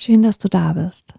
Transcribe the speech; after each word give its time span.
Schön, 0.00 0.22
dass 0.22 0.38
du 0.38 0.48
da 0.48 0.74
bist. 0.74 1.12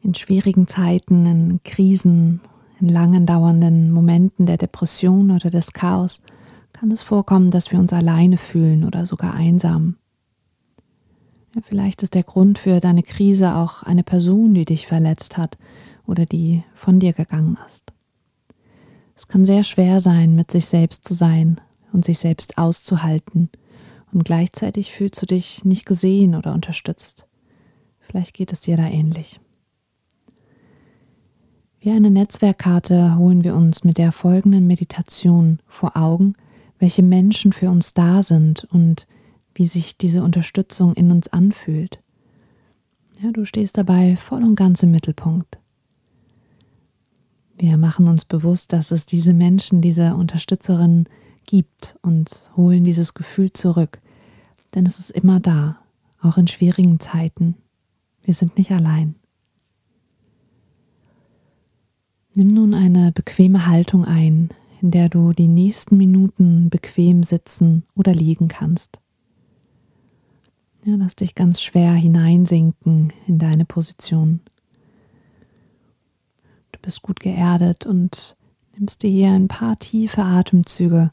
In 0.00 0.12
schwierigen 0.12 0.66
Zeiten, 0.66 1.24
in 1.24 1.60
Krisen, 1.62 2.40
in 2.80 2.88
langen 2.88 3.26
dauernden 3.26 3.92
Momenten 3.92 4.44
der 4.44 4.56
Depression 4.56 5.30
oder 5.30 5.48
des 5.48 5.72
Chaos 5.72 6.20
kann 6.72 6.90
es 6.90 7.00
vorkommen, 7.00 7.52
dass 7.52 7.70
wir 7.70 7.78
uns 7.78 7.92
alleine 7.92 8.38
fühlen 8.38 8.82
oder 8.82 9.06
sogar 9.06 9.34
einsam. 9.34 9.98
Ja, 11.54 11.62
vielleicht 11.64 12.02
ist 12.02 12.14
der 12.14 12.24
Grund 12.24 12.58
für 12.58 12.80
deine 12.80 13.04
Krise 13.04 13.54
auch 13.54 13.84
eine 13.84 14.02
Person, 14.02 14.52
die 14.52 14.64
dich 14.64 14.88
verletzt 14.88 15.38
hat 15.38 15.58
oder 16.08 16.26
die 16.26 16.64
von 16.74 16.98
dir 16.98 17.12
gegangen 17.12 17.56
ist. 17.68 17.92
Es 19.14 19.28
kann 19.28 19.46
sehr 19.46 19.62
schwer 19.62 20.00
sein, 20.00 20.34
mit 20.34 20.50
sich 20.50 20.66
selbst 20.66 21.04
zu 21.06 21.14
sein 21.14 21.60
und 21.92 22.04
sich 22.04 22.18
selbst 22.18 22.58
auszuhalten 22.58 23.48
und 24.12 24.24
gleichzeitig 24.24 24.92
fühlst 24.92 25.20
du 25.22 25.26
dich 25.26 25.64
nicht 25.64 25.86
gesehen 25.86 26.34
oder 26.34 26.52
unterstützt. 26.52 27.26
Vielleicht 28.00 28.34
geht 28.34 28.52
es 28.52 28.60
dir 28.60 28.76
da 28.76 28.86
ähnlich. 28.86 29.40
Wie 31.80 31.90
eine 31.90 32.10
Netzwerkkarte 32.10 33.16
holen 33.16 33.42
wir 33.42 33.54
uns 33.54 33.82
mit 33.82 33.98
der 33.98 34.12
folgenden 34.12 34.66
Meditation 34.66 35.58
vor 35.66 35.96
Augen, 35.96 36.34
welche 36.78 37.02
Menschen 37.02 37.52
für 37.52 37.70
uns 37.70 37.94
da 37.94 38.22
sind 38.22 38.64
und 38.70 39.06
wie 39.54 39.66
sich 39.66 39.96
diese 39.96 40.22
Unterstützung 40.22 40.94
in 40.94 41.10
uns 41.10 41.28
anfühlt. 41.28 42.00
Ja, 43.20 43.30
du 43.30 43.44
stehst 43.44 43.78
dabei 43.78 44.16
voll 44.16 44.42
und 44.42 44.56
ganz 44.56 44.82
im 44.82 44.90
Mittelpunkt. 44.90 45.58
Wir 47.58 47.76
machen 47.76 48.08
uns 48.08 48.24
bewusst, 48.24 48.72
dass 48.72 48.90
es 48.90 49.06
diese 49.06 49.34
Menschen, 49.34 49.80
diese 49.82 50.14
Unterstützerinnen 50.14 51.08
gibt 51.46 51.98
und 52.02 52.50
holen 52.56 52.84
dieses 52.84 53.14
Gefühl 53.14 53.52
zurück. 53.52 54.00
Denn 54.74 54.86
es 54.86 54.98
ist 54.98 55.10
immer 55.10 55.40
da, 55.40 55.78
auch 56.20 56.38
in 56.38 56.48
schwierigen 56.48 57.00
Zeiten. 57.00 57.56
Wir 58.22 58.34
sind 58.34 58.56
nicht 58.56 58.70
allein. 58.70 59.16
Nimm 62.34 62.48
nun 62.48 62.72
eine 62.72 63.12
bequeme 63.12 63.66
Haltung 63.66 64.04
ein, 64.06 64.48
in 64.80 64.90
der 64.90 65.08
du 65.08 65.32
die 65.32 65.48
nächsten 65.48 65.96
Minuten 65.96 66.70
bequem 66.70 67.22
sitzen 67.22 67.84
oder 67.94 68.14
liegen 68.14 68.48
kannst. 68.48 69.00
Ja, 70.84 70.96
lass 70.96 71.14
dich 71.14 71.34
ganz 71.34 71.60
schwer 71.60 71.92
hineinsinken 71.92 73.12
in 73.26 73.38
deine 73.38 73.64
Position. 73.64 74.40
Du 76.72 76.80
bist 76.80 77.02
gut 77.02 77.20
geerdet 77.20 77.86
und 77.86 78.36
nimmst 78.76 79.02
dir 79.02 79.10
hier 79.10 79.30
ein 79.30 79.48
paar 79.48 79.78
tiefe 79.78 80.22
Atemzüge, 80.22 81.12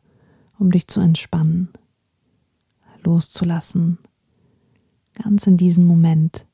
um 0.59 0.71
dich 0.71 0.87
zu 0.87 0.99
entspannen, 0.99 1.69
loszulassen, 3.03 3.97
ganz 5.15 5.47
in 5.47 5.57
diesem 5.57 5.85
Moment. 5.85 6.45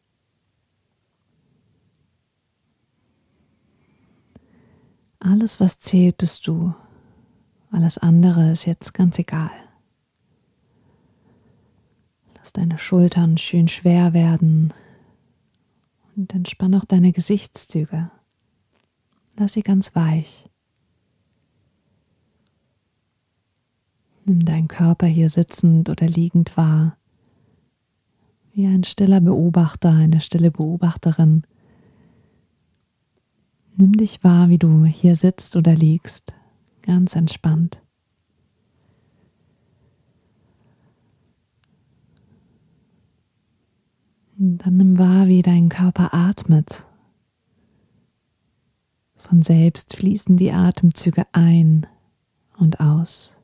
Alles, 5.20 5.60
was 5.60 5.80
zählt, 5.80 6.18
bist 6.18 6.48
du. 6.48 6.74
Alles 7.72 7.98
andere 7.98 8.52
ist 8.52 8.66
jetzt 8.66 8.94
ganz 8.94 9.18
egal. 9.18 9.52
Lass 12.38 12.54
deine 12.54 12.78
Schultern 12.78 13.38
schön 13.38 13.68
schwer 13.68 14.14
werden 14.14 14.72
und 16.16 16.34
entspann 16.36 16.76
auch 16.76 16.86
deine 16.86 17.12
Gesichtszüge. 17.12 18.12
Lass 19.36 19.54
sie 19.54 19.64
ganz 19.64 19.96
weich. 19.96 20.48
Nimm 24.26 24.44
deinen 24.44 24.68
Körper 24.68 25.06
hier 25.06 25.30
sitzend 25.30 25.88
oder 25.88 26.08
liegend 26.08 26.58
wahr, 26.58 26.98
wie 28.54 28.66
ein 28.66 28.84
stiller 28.84 29.22
Beobachter, 29.22 29.92
eine 29.92 30.20
stille 30.20 30.50
Beobachterin. 30.50 31.44
Nimm 33.78 33.94
dich 33.94 34.24
wahr, 34.24 34.50
wie 34.50 34.58
du 34.58 34.86
hier 34.86 35.16
sitzt 35.16 35.56
oder 35.56 35.76
liegst, 35.76 36.34
ganz 36.82 37.16
entspannt. 37.16 37.82
Und 44.40 44.58
dann 44.58 44.78
nimm 44.78 44.98
wahr, 44.98 45.28
wie 45.28 45.44
dein 45.44 45.70
Körper 45.70 46.14
atmet. 46.14 46.84
Von 49.16 49.44
selbst 49.44 49.96
fließen 49.96 50.36
die 50.36 50.52
Atemzüge 50.52 51.26
ein 51.32 51.86
und 52.58 52.80
aus. 52.80 53.35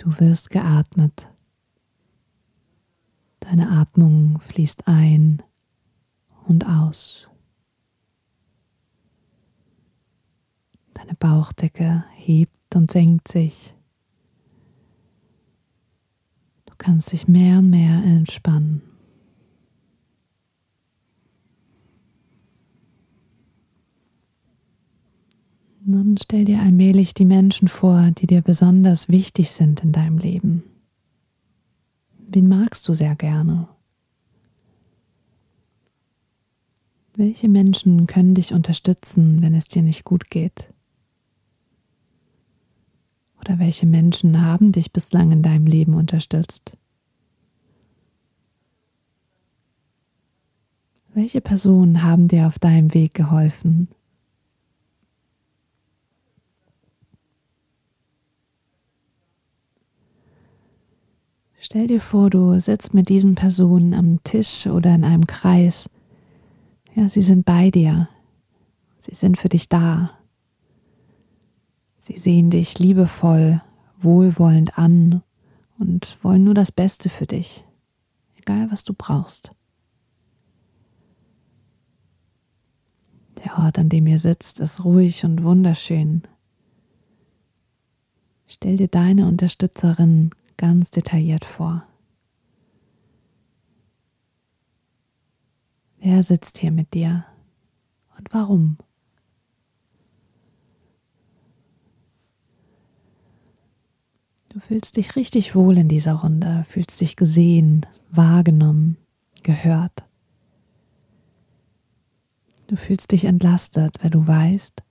Du 0.00 0.18
wirst 0.18 0.48
geatmet. 0.48 1.28
Deine 3.40 3.68
Atmung 3.68 4.40
fließt 4.40 4.88
ein 4.88 5.42
und 6.46 6.66
aus. 6.66 7.28
Deine 10.94 11.12
Bauchdecke 11.16 12.06
hebt 12.14 12.74
und 12.74 12.90
senkt 12.90 13.28
sich. 13.28 13.74
Du 16.64 16.72
kannst 16.78 17.12
dich 17.12 17.28
mehr 17.28 17.58
und 17.58 17.68
mehr 17.68 18.02
entspannen. 18.02 18.89
Dann 25.92 26.16
stell 26.20 26.44
dir 26.44 26.60
allmählich 26.60 27.14
die 27.14 27.24
Menschen 27.24 27.68
vor, 27.68 28.10
die 28.12 28.26
dir 28.26 28.42
besonders 28.42 29.08
wichtig 29.08 29.50
sind 29.50 29.82
in 29.82 29.92
deinem 29.92 30.18
Leben. 30.18 30.62
Wen 32.28 32.48
magst 32.48 32.86
du 32.88 32.94
sehr 32.94 33.16
gerne? 33.16 33.68
Welche 37.14 37.48
Menschen 37.48 38.06
können 38.06 38.34
dich 38.34 38.52
unterstützen, 38.52 39.42
wenn 39.42 39.54
es 39.54 39.66
dir 39.66 39.82
nicht 39.82 40.04
gut 40.04 40.30
geht? 40.30 40.72
Oder 43.40 43.58
welche 43.58 43.86
Menschen 43.86 44.42
haben 44.42 44.72
dich 44.72 44.92
bislang 44.92 45.32
in 45.32 45.42
deinem 45.42 45.66
Leben 45.66 45.94
unterstützt? 45.94 46.76
Welche 51.12 51.40
Personen 51.40 52.02
haben 52.02 52.28
dir 52.28 52.46
auf 52.46 52.58
deinem 52.58 52.94
Weg 52.94 53.14
geholfen? 53.14 53.88
Stell 61.62 61.88
dir 61.88 62.00
vor, 62.00 62.30
du 62.30 62.58
sitzt 62.58 62.94
mit 62.94 63.10
diesen 63.10 63.34
Personen 63.34 63.92
am 63.92 64.24
Tisch 64.24 64.66
oder 64.66 64.94
in 64.94 65.04
einem 65.04 65.26
Kreis. 65.26 65.90
Ja, 66.94 67.06
sie 67.10 67.20
sind 67.20 67.44
bei 67.44 67.70
dir. 67.70 68.08
Sie 69.00 69.14
sind 69.14 69.36
für 69.36 69.50
dich 69.50 69.68
da. 69.68 70.18
Sie 72.00 72.16
sehen 72.16 72.48
dich 72.48 72.78
liebevoll, 72.78 73.60
wohlwollend 74.00 74.78
an 74.78 75.22
und 75.78 76.18
wollen 76.22 76.44
nur 76.44 76.54
das 76.54 76.72
Beste 76.72 77.10
für 77.10 77.26
dich, 77.26 77.66
egal 78.38 78.70
was 78.70 78.82
du 78.82 78.94
brauchst. 78.94 79.52
Der 83.44 83.58
Ort, 83.58 83.78
an 83.78 83.90
dem 83.90 84.06
ihr 84.06 84.18
sitzt, 84.18 84.60
ist 84.60 84.82
ruhig 84.82 85.26
und 85.26 85.44
wunderschön. 85.44 86.22
Stell 88.46 88.78
dir 88.78 88.88
deine 88.88 89.28
Unterstützerin 89.28 90.30
ganz 90.60 90.90
detailliert 90.90 91.46
vor. 91.46 91.84
Wer 96.00 96.22
sitzt 96.22 96.58
hier 96.58 96.70
mit 96.70 96.92
dir 96.92 97.24
und 98.18 98.28
warum? 98.34 98.76
Du 104.52 104.60
fühlst 104.60 104.98
dich 104.98 105.16
richtig 105.16 105.54
wohl 105.54 105.78
in 105.78 105.88
dieser 105.88 106.14
Runde, 106.14 106.66
fühlst 106.68 107.00
dich 107.00 107.16
gesehen, 107.16 107.86
wahrgenommen, 108.10 108.98
gehört. 109.42 110.04
Du 112.66 112.76
fühlst 112.76 113.12
dich 113.12 113.24
entlastet, 113.24 113.96
weil 114.02 114.10
du 114.10 114.26
weißt, 114.26 114.82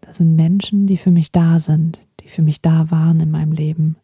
das 0.00 0.16
sind 0.16 0.36
Menschen, 0.36 0.86
die 0.86 0.96
für 0.96 1.10
mich 1.10 1.32
da 1.32 1.60
sind, 1.60 2.00
die 2.20 2.28
für 2.28 2.42
mich 2.42 2.62
da 2.62 2.90
waren 2.90 3.20
in 3.20 3.30
meinem 3.30 3.52
Leben. 3.52 3.96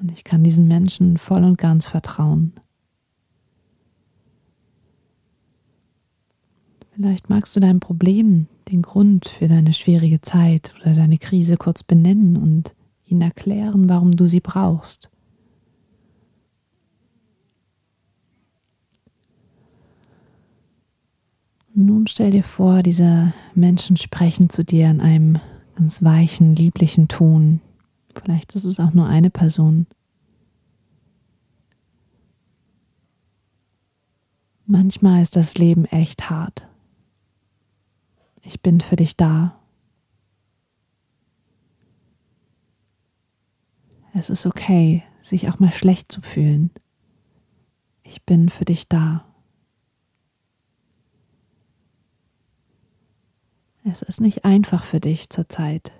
Und 0.00 0.10
ich 0.12 0.24
kann 0.24 0.44
diesen 0.44 0.66
Menschen 0.68 1.18
voll 1.18 1.44
und 1.44 1.58
ganz 1.58 1.86
vertrauen. 1.86 2.52
Vielleicht 6.94 7.28
magst 7.28 7.56
du 7.56 7.60
dein 7.60 7.80
Problem, 7.80 8.46
den 8.70 8.82
Grund 8.82 9.26
für 9.26 9.48
deine 9.48 9.72
schwierige 9.72 10.20
Zeit 10.20 10.72
oder 10.80 10.94
deine 10.94 11.18
Krise 11.18 11.56
kurz 11.56 11.82
benennen 11.82 12.36
und 12.36 12.74
ihnen 13.04 13.22
erklären, 13.22 13.88
warum 13.88 14.12
du 14.12 14.26
sie 14.26 14.40
brauchst. 14.40 15.10
Nun 21.74 22.06
stell 22.06 22.30
dir 22.30 22.44
vor, 22.44 22.84
diese 22.84 23.32
Menschen 23.56 23.96
sprechen 23.96 24.48
zu 24.48 24.64
dir 24.64 24.88
in 24.88 25.00
einem 25.00 25.40
ganz 25.74 26.04
weichen, 26.04 26.54
lieblichen 26.54 27.08
Ton, 27.08 27.60
Vielleicht 28.14 28.54
ist 28.54 28.64
es 28.64 28.80
auch 28.80 28.92
nur 28.92 29.06
eine 29.06 29.30
Person. 29.30 29.86
Manchmal 34.66 35.22
ist 35.22 35.36
das 35.36 35.56
Leben 35.56 35.84
echt 35.84 36.30
hart. 36.30 36.66
Ich 38.42 38.60
bin 38.60 38.80
für 38.80 38.96
dich 38.96 39.16
da. 39.16 39.60
Es 44.14 44.30
ist 44.30 44.46
okay, 44.46 45.02
sich 45.22 45.48
auch 45.48 45.58
mal 45.58 45.72
schlecht 45.72 46.10
zu 46.12 46.22
fühlen. 46.22 46.70
Ich 48.04 48.22
bin 48.24 48.48
für 48.48 48.64
dich 48.64 48.88
da. 48.88 49.24
Es 53.84 54.00
ist 54.02 54.20
nicht 54.20 54.44
einfach 54.44 54.84
für 54.84 55.00
dich 55.00 55.28
zurzeit. 55.28 55.92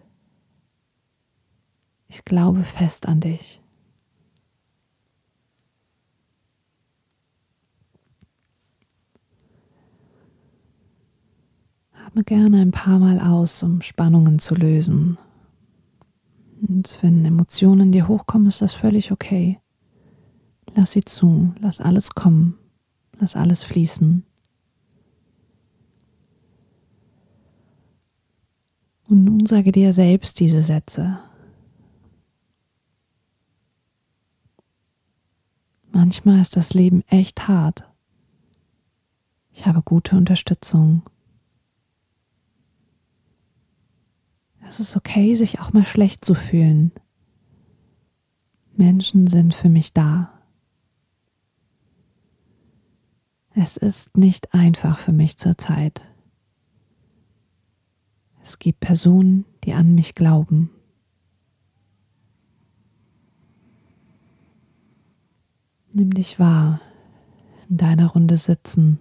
Ich 2.15 2.25
glaube 2.25 2.63
fest 2.63 3.09
an 3.09 3.19
dich. 3.19 3.61
Atme 12.07 12.23
gerne 12.23 12.61
ein 12.61 12.71
paar 12.71 13.01
Mal 13.01 13.19
aus, 13.19 13.65
um 13.65 13.83
Spannungen 13.83 14.39
zu 14.39 14.55
lösen. 14.55 15.19
Und 16.63 17.01
wenn 17.03 17.25
Emotionen 17.25 17.91
dir 17.91 18.07
hochkommen, 18.07 18.47
ist 18.47 18.63
das 18.63 18.75
völlig 18.75 19.11
okay. 19.11 19.59
Lass 20.77 20.93
sie 20.93 21.05
zu, 21.05 21.53
lass 21.59 21.81
alles 21.81 22.15
kommen, 22.15 22.57
lass 23.19 23.35
alles 23.35 23.65
fließen. 23.65 24.25
Und 29.09 29.25
nun 29.25 29.47
sage 29.47 29.73
dir 29.73 29.93
selbst 29.93 30.39
diese 30.39 30.63
Sätze. 30.63 31.19
Manchmal 36.05 36.43
ist 36.43 36.55
das 36.55 36.75
Leben 36.75 37.03
echt 37.09 37.49
hart. 37.49 37.91
Ich 39.53 39.65
habe 39.65 39.81
gute 39.81 40.19
Unterstützung. 40.19 41.01
Es 44.69 44.81
ist 44.81 44.97
okay, 44.97 45.35
sich 45.35 45.61
auch 45.61 45.73
mal 45.73 45.87
schlecht 45.87 46.23
zu 46.23 46.35
fühlen. 46.35 46.93
Menschen 48.77 49.29
sind 49.29 49.55
für 49.55 49.71
mich 49.71 49.95
da. 49.95 50.31
Es 53.55 53.79
ist 53.79 54.15
nicht 54.15 54.53
einfach 54.53 54.99
für 54.99 55.13
mich 55.13 55.39
zurzeit. 55.39 56.03
Es 58.43 58.59
gibt 58.59 58.81
Personen, 58.81 59.47
die 59.65 59.73
an 59.73 59.95
mich 59.95 60.15
glauben. 60.15 60.69
Nimm 65.97 66.13
dich 66.13 66.41
wahr, 66.41 66.81
in 67.71 67.77
deiner 67.77 68.09
Runde 68.09 68.37
sitzen, 68.37 68.99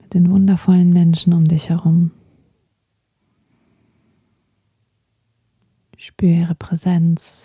mit 0.00 0.14
den 0.14 0.30
wundervollen 0.30 0.92
Menschen 0.92 1.32
um 1.32 1.44
dich 1.44 1.70
herum. 1.70 2.12
Spür 5.96 6.28
ihre 6.28 6.54
Präsenz, 6.54 7.42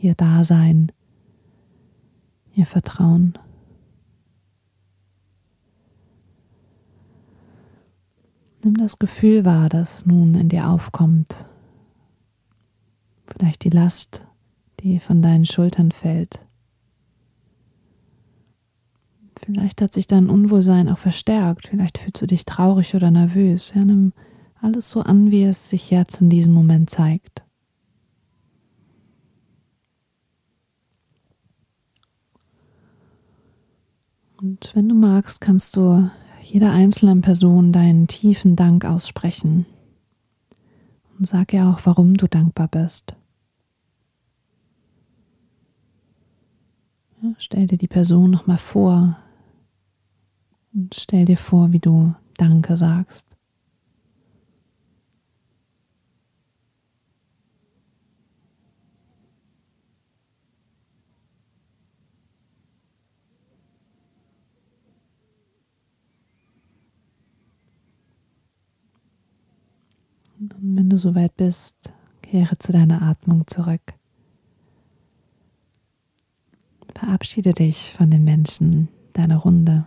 ihr 0.00 0.14
Dasein, 0.14 0.90
ihr 2.54 2.64
Vertrauen. 2.64 3.38
Nimm 8.64 8.78
das 8.78 8.98
Gefühl 8.98 9.44
wahr, 9.44 9.68
das 9.68 10.06
nun 10.06 10.34
in 10.34 10.48
dir 10.48 10.70
aufkommt. 10.70 11.46
Vielleicht 13.26 13.64
die 13.64 13.70
Last, 13.70 14.26
die 14.80 14.98
von 14.98 15.22
deinen 15.22 15.44
Schultern 15.44 15.92
fällt. 15.92 16.40
Vielleicht 19.44 19.80
hat 19.80 19.94
sich 19.94 20.06
dein 20.06 20.28
Unwohlsein 20.28 20.88
auch 20.88 20.98
verstärkt. 20.98 21.68
Vielleicht 21.68 21.98
fühlst 21.98 22.20
du 22.20 22.26
dich 22.26 22.44
traurig 22.44 22.94
oder 22.94 23.10
nervös. 23.10 23.72
Ja, 23.74 23.84
nimm 23.84 24.12
alles 24.60 24.90
so 24.90 25.00
an, 25.00 25.30
wie 25.30 25.44
es 25.44 25.70
sich 25.70 25.90
jetzt 25.90 26.20
in 26.20 26.28
diesem 26.28 26.52
Moment 26.52 26.90
zeigt. 26.90 27.42
Und 34.40 34.70
wenn 34.74 34.88
du 34.88 34.94
magst, 34.94 35.40
kannst 35.40 35.76
du 35.76 36.10
jeder 36.42 36.72
einzelnen 36.72 37.22
Person 37.22 37.72
deinen 37.72 38.06
tiefen 38.06 38.54
Dank 38.54 38.84
aussprechen. 38.84 39.66
Und 41.18 41.26
sag 41.26 41.52
ihr 41.52 41.66
auch, 41.66 41.80
warum 41.84 42.14
du 42.14 42.28
dankbar 42.28 42.68
bist. 42.68 43.17
Stell 47.38 47.66
dir 47.66 47.78
die 47.78 47.88
Person 47.88 48.30
nochmal 48.30 48.58
vor 48.58 49.18
und 50.72 50.94
stell 50.94 51.24
dir 51.24 51.36
vor, 51.36 51.72
wie 51.72 51.80
du 51.80 52.14
Danke 52.36 52.76
sagst. 52.76 53.24
Und 70.38 70.54
wenn 70.60 70.88
du 70.88 70.98
soweit 70.98 71.36
bist, 71.36 71.92
kehre 72.22 72.56
zu 72.58 72.70
deiner 72.70 73.02
Atmung 73.02 73.44
zurück. 73.48 73.97
Verabschiede 76.98 77.52
dich 77.52 77.94
von 77.96 78.10
den 78.10 78.24
Menschen 78.24 78.88
deiner 79.12 79.36
Runde. 79.36 79.86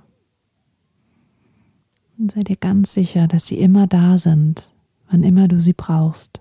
Und 2.18 2.32
sei 2.32 2.42
dir 2.42 2.56
ganz 2.56 2.94
sicher, 2.94 3.28
dass 3.28 3.48
sie 3.48 3.58
immer 3.58 3.86
da 3.86 4.18
sind, 4.18 4.72
wann 5.10 5.24
immer 5.24 5.50
du 5.50 5.60
sie 5.60 5.74
brauchst. 5.74 6.40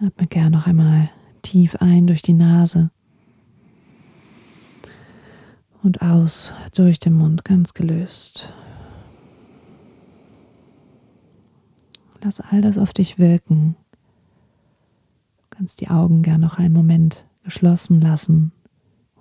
Atme 0.00 0.26
gern 0.26 0.52
noch 0.52 0.66
einmal 0.66 1.10
tief 1.42 1.76
ein 1.76 2.06
durch 2.06 2.22
die 2.22 2.32
Nase 2.32 2.90
und 5.82 6.00
aus 6.00 6.54
durch 6.74 6.98
den 6.98 7.12
Mund 7.12 7.44
ganz 7.44 7.74
gelöst. 7.74 8.50
Lass 12.22 12.40
all 12.40 12.62
das 12.62 12.78
auf 12.78 12.94
dich 12.94 13.18
wirken. 13.18 13.76
Kannst 15.56 15.80
die 15.80 15.88
Augen 15.88 16.22
gern 16.22 16.40
noch 16.40 16.58
einen 16.58 16.74
Moment 16.74 17.26
geschlossen 17.44 18.00
lassen 18.00 18.52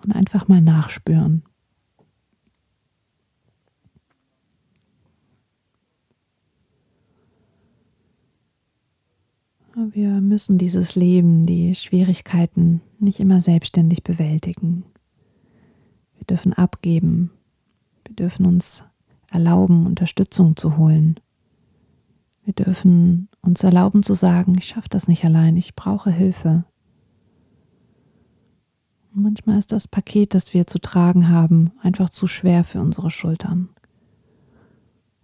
und 0.01 0.15
einfach 0.15 0.47
mal 0.47 0.61
nachspüren. 0.61 1.43
Wir 9.75 10.21
müssen 10.21 10.57
dieses 10.57 10.95
Leben, 10.95 11.45
die 11.45 11.75
Schwierigkeiten 11.75 12.81
nicht 12.99 13.19
immer 13.19 13.41
selbstständig 13.41 14.03
bewältigen. 14.03 14.85
Wir 16.17 16.25
dürfen 16.25 16.53
abgeben. 16.53 17.31
Wir 18.05 18.15
dürfen 18.15 18.45
uns 18.45 18.83
erlauben, 19.31 19.85
Unterstützung 19.85 20.55
zu 20.55 20.77
holen. 20.77 21.19
Wir 22.43 22.53
dürfen 22.53 23.29
uns 23.43 23.63
erlauben 23.63 24.03
zu 24.03 24.13
sagen, 24.13 24.55
ich 24.57 24.65
schaffe 24.65 24.89
das 24.89 25.07
nicht 25.07 25.23
allein, 25.23 25.55
ich 25.57 25.75
brauche 25.75 26.09
Hilfe. 26.09 26.63
Und 29.13 29.23
manchmal 29.23 29.59
ist 29.59 29.71
das 29.71 29.87
Paket, 29.87 30.33
das 30.33 30.53
wir 30.53 30.65
zu 30.65 30.79
tragen 30.79 31.29
haben, 31.29 31.71
einfach 31.81 32.09
zu 32.09 32.25
schwer 32.25 32.63
für 32.63 32.81
unsere 32.81 33.11
Schultern. 33.11 33.69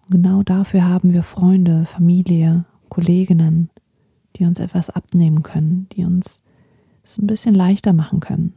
Und 0.04 0.12
genau 0.12 0.44
dafür 0.44 0.88
haben 0.88 1.14
wir 1.14 1.24
Freunde, 1.24 1.86
Familie, 1.86 2.66
Kolleginnen, 2.90 3.70
die 4.36 4.46
uns 4.46 4.60
etwas 4.60 4.90
abnehmen 4.90 5.42
können, 5.42 5.88
die 5.94 6.04
uns 6.04 6.44
es 7.04 7.18
ein 7.18 7.28
bisschen 7.28 7.56
leichter 7.56 7.94
machen 7.94 8.20
können. 8.20 8.54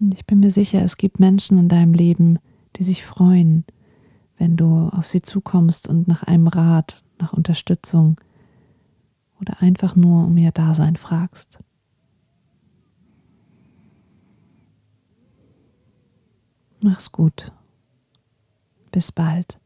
Und 0.00 0.14
ich 0.14 0.26
bin 0.26 0.40
mir 0.40 0.50
sicher, 0.50 0.82
es 0.82 0.96
gibt 0.96 1.20
Menschen 1.20 1.58
in 1.58 1.68
deinem 1.68 1.94
Leben, 1.94 2.38
die 2.76 2.84
sich 2.84 3.04
freuen, 3.04 3.64
wenn 4.40 4.56
du 4.56 4.88
auf 4.88 5.06
sie 5.06 5.20
zukommst 5.20 5.86
und 5.86 6.08
nach 6.08 6.22
einem 6.22 6.48
Rat, 6.48 7.02
nach 7.18 7.34
Unterstützung 7.34 8.18
oder 9.38 9.60
einfach 9.60 9.96
nur 9.96 10.24
um 10.24 10.36
ihr 10.38 10.50
Dasein 10.50 10.96
fragst. 10.96 11.58
Mach's 16.80 17.12
gut. 17.12 17.52
Bis 18.90 19.12
bald. 19.12 19.60